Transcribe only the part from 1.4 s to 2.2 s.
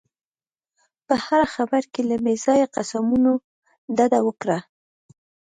خبره کې له